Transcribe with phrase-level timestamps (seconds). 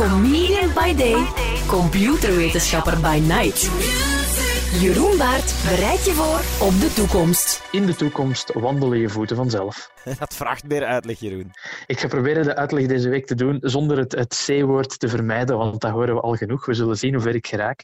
[0.00, 1.26] Comedian by day,
[1.66, 3.70] computerwetenschapper by night.
[4.80, 7.62] Jeroen Baert bereidt je voor op de toekomst.
[7.72, 9.90] In de toekomst wandelen je voeten vanzelf.
[10.18, 11.50] Dat vraagt meer uitleg, Jeroen.
[11.86, 15.56] Ik ga proberen de uitleg deze week te doen zonder het, het C-woord te vermijden,
[15.56, 16.66] want dat horen we al genoeg.
[16.66, 17.82] We zullen zien hoe ver ik geraak.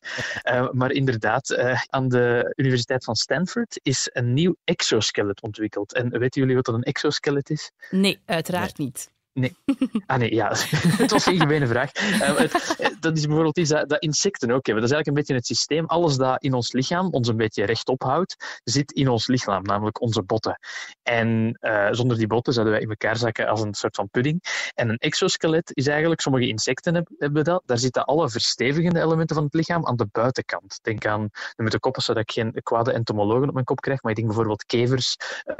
[0.50, 5.94] Uh, maar inderdaad, uh, aan de Universiteit van Stanford is een nieuw exoskelet ontwikkeld.
[5.94, 7.70] En weten jullie wat een exoskelet is?
[7.90, 8.86] Nee, uiteraard nee.
[8.86, 9.14] niet.
[9.36, 9.56] Nee.
[10.06, 10.48] Ah nee, ja.
[11.02, 11.90] het was een gemene vraag.
[11.96, 14.82] Uh, het, eh, dat is bijvoorbeeld iets dat, dat, insecten ook hebben.
[14.84, 15.86] Dat is eigenlijk een beetje het systeem.
[15.86, 20.00] Alles dat in ons lichaam ons een beetje rechtop houdt, zit in ons lichaam, namelijk
[20.00, 20.58] onze botten.
[21.02, 24.42] En uh, zonder die botten zouden wij in elkaar zakken als een soort van pudding.
[24.74, 29.44] En een exoskelet is eigenlijk, sommige insecten hebben dat, daar zitten alle verstevigende elementen van
[29.44, 30.78] het lichaam aan de buitenkant.
[30.82, 34.10] Denk aan, met de koppen zodat ik geen kwade entomologen op mijn kop krijg, maar
[34.10, 35.16] ik denk bijvoorbeeld kevers,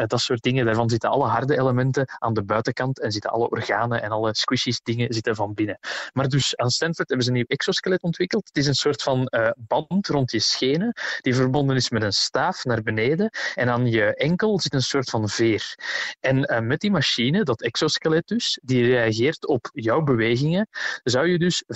[0.07, 0.65] dat soort dingen.
[0.65, 4.35] Daarvan zitten alle harde elementen aan de buitenkant en zitten alle organen organen en alle
[4.35, 5.79] squishies dingen zitten van binnen.
[6.13, 8.47] Maar dus aan Stanford hebben ze een nieuw exoskelet ontwikkeld.
[8.47, 12.13] Het is een soort van uh, band rond je schenen die verbonden is met een
[12.13, 15.75] staaf naar beneden en aan je enkel zit een soort van veer.
[16.21, 20.69] En uh, met die machine, dat exoskelet dus, die reageert op jouw bewegingen,
[21.03, 21.69] zou je dus 15%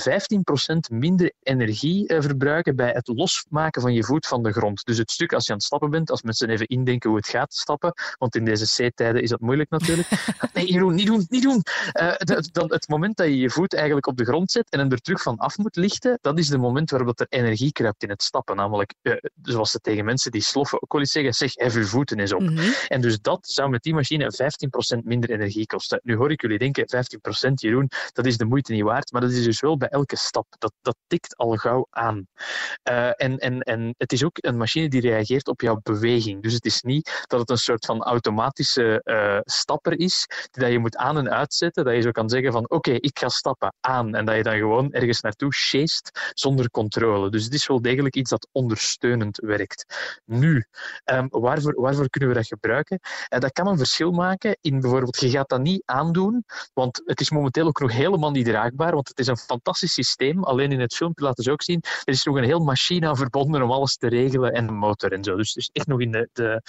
[0.93, 4.85] minder energie uh, verbruiken bij het losmaken van je voet van de grond.
[4.85, 7.29] Dus het stuk als je aan het stappen bent, als mensen even indenken hoe het
[7.29, 10.09] gaat stappen, want in deze C-tijden is dat moeilijk natuurlijk.
[10.53, 11.63] Nee, Jeroen, niet doen, niet doen.
[12.01, 12.15] Uh,
[12.53, 15.01] dan het moment dat je je voet eigenlijk op de grond zet en hem er
[15.01, 18.23] terug van af moet lichten, dat is het moment waarop er energie kruipt in het
[18.23, 18.57] stappen.
[18.57, 21.85] Namelijk, uh, zoals ze tegen mensen die sloffen ook wel eens zeggen, zeg, hef je
[21.85, 22.41] voeten eens op.
[22.41, 22.73] Mm -hmm.
[22.89, 24.33] En dus dat zou met die machine
[24.99, 26.01] 15% minder energie kosten.
[26.03, 26.85] Nu hoor ik jullie denken,
[27.51, 30.17] 15% Jeroen, dat is de moeite niet waard, maar dat is dus wel bij elke
[30.17, 30.47] stap.
[30.59, 32.27] Dat, dat tikt al gauw aan.
[32.91, 36.43] Uh, en, en, en het is ook een machine die reageert op jouw beweging.
[36.43, 39.03] Dus het is niet dat het een soort van automatische
[39.45, 42.71] stapper is, die dat je moet aan- en uitzetten dat je zo kan zeggen van
[42.71, 47.31] oké, ik ga stappen aan en dat je dan gewoon ergens naartoe sjeest zonder controle.
[47.31, 49.85] Dus het is wel degelijk iets dat ondersteunend werkt.
[50.25, 50.65] Nu,
[51.05, 52.99] um, waarvoor, waarvoor kunnen we dat gebruiken?
[53.03, 56.45] Uh, dat kan een verschil maken in bijvoorbeeld, je gaat dat niet aandoen,
[56.75, 60.45] want het is momenteel ook nog helemaal niet draagbaar, want het is een fantastisch systeem.
[60.45, 63.17] Alleen in het filmpje laten ze ook zien, er is nog een heel machine aan
[63.17, 65.37] verbonden om alles te regelen en een motor en zo.
[65.37, 66.63] Dus het is echt nog in de, de,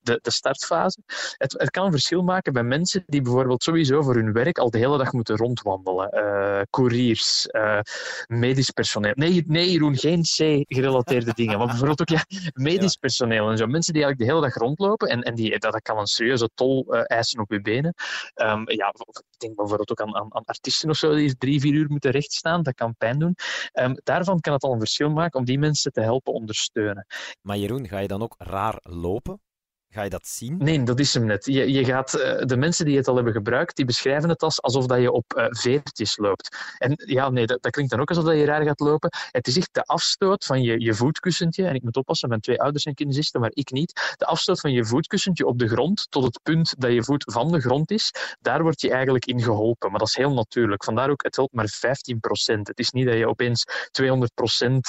[0.00, 1.02] de, de startfase.
[1.36, 4.70] Het, het kan een verschil maken bij mensen die bijvoorbeeld sowieso voor hun werk al
[4.70, 6.10] de hele dag moeten rondwandelen.
[6.14, 7.80] Uh, couriers, uh,
[8.26, 9.12] medisch personeel.
[9.14, 11.58] Nee, nee, Jeroen, geen C-gerelateerde dingen.
[11.58, 12.98] Maar bijvoorbeeld ook ja, medisch ja.
[13.00, 13.66] personeel en zo.
[13.66, 16.50] Mensen die eigenlijk de hele dag rondlopen en, en die, dat, dat kan een serieuze
[16.54, 17.94] tol uh, eisen op je benen.
[18.34, 21.74] Um, ja, ik denk bijvoorbeeld ook aan, aan, aan, artiesten of zo die drie, vier
[21.74, 22.62] uur moeten rechtstaan.
[22.62, 23.34] Dat kan pijn doen.
[23.72, 27.06] Um, daarvan kan het al een verschil maken om die mensen te helpen ondersteunen.
[27.42, 29.40] Maar Jeroen, ga je dan ook raar lopen?
[29.88, 30.56] Ga je dat zien?
[30.56, 31.44] Nee, dat is hem net.
[31.44, 34.62] Je, je gaat, uh, de mensen die het al hebben gebruikt, die beschrijven het als
[34.62, 36.74] alsof dat je op uh, veertjes loopt.
[36.78, 39.10] En ja, nee, dat, dat, klinkt dan ook alsof dat je raar gaat lopen.
[39.30, 41.66] Het is echt de afstoot van je, je voetkussentje.
[41.66, 44.14] En ik moet oppassen, mijn twee ouders zijn kinesisten, maar ik niet.
[44.16, 47.52] De afstoot van je voetkussentje op de grond tot het punt dat je voet van
[47.52, 48.10] de grond is,
[48.40, 49.90] daar word je eigenlijk in geholpen.
[49.90, 50.84] Maar dat is heel natuurlijk.
[50.84, 52.60] Vandaar ook, het helpt maar 15%.
[52.62, 53.64] Het is niet dat je opeens
[54.02, 54.04] 200%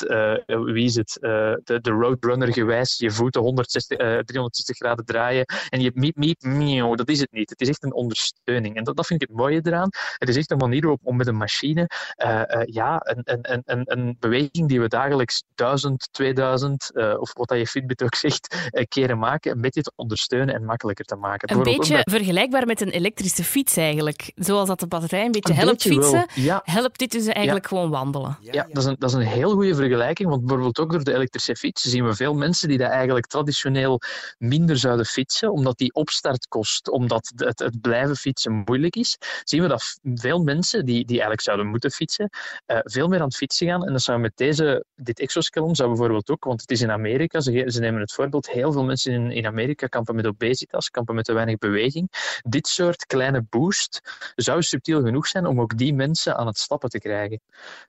[0.08, 5.82] uh, wie is het, de, de roadrunner gewijs je voeten 160, 360 graden draaien en
[5.82, 7.50] je miep, miep, miauw, dat is het niet.
[7.50, 8.76] Het is echt een ondersteuning.
[8.76, 9.90] En dat, dat vind ik het mooie eraan.
[10.18, 11.90] Het is echt een manier om, om met een machine
[12.26, 17.34] uh, uh, ja, een, een, een, een beweging die we dagelijks 1000, 2000 uh, of
[17.34, 21.16] wat dat je Fitbit ook zegt, keren maken, een beetje te ondersteunen en makkelijker te
[21.16, 21.52] maken.
[21.52, 24.32] Een beetje vergelijkbaar met een elektrische fiets eigenlijk.
[24.36, 26.60] Zoals dat de batterij een beetje een helpt beetje fietsen, wel.
[26.64, 27.70] helpt dit dus eigenlijk ja.
[27.70, 28.38] gewoon wandelen.
[28.42, 31.04] Ja, ja, Dat, is een, dat is een heel goede vergelijking, want bijvoorbeeld ook door
[31.04, 34.02] de elektrische fiets zien we veel mensen die dat eigenlijk traditioneel
[34.38, 39.62] minder zouden fietsen, omdat die opstart kost, omdat het, het blijven fietsen moeilijk is, zien
[39.62, 42.30] we dat veel mensen die, die eigenlijk zouden moeten fietsen,
[42.68, 43.86] uh, veel meer aan het fietsen gaan.
[43.86, 47.40] En dat zou met deze, dit exoskelon zou bijvoorbeeld ook, want het is in Amerika,
[47.40, 51.16] ze, ze nemen het voorbeeld, heel veel mensen in, in Amerika kampen met obesitas, kampen
[51.16, 52.10] met te weinig beweging.
[52.44, 54.02] Dit soort kleine boost
[54.36, 57.42] zou subtiel genoeg zijn om ook die mensen aan het stappen te krijgen.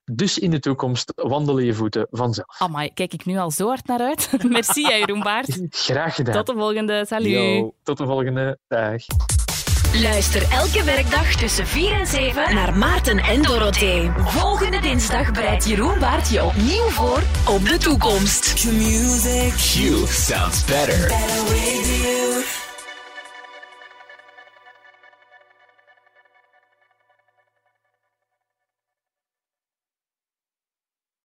[0.05, 2.61] Dus in de toekomst wandelen je voeten vanzelf.
[2.61, 4.31] Amai, kijk ik nu al zo hard naar uit.
[4.49, 5.59] Merci, Jeroen Baart.
[5.71, 6.35] Graag gedaan.
[6.35, 6.78] Tot de volgende.
[6.87, 7.31] Salut.
[7.31, 9.03] Yo, tot de volgende dag.
[9.93, 14.11] Luister elke werkdag tussen 4 en 7 naar Maarten en Dorothee.
[14.17, 18.55] Volgende dinsdag bereidt Jeroen Baart je opnieuw voor op de toekomst.
[18.55, 18.67] Q
[20.07, 21.09] sounds better.
[21.09, 22.08] better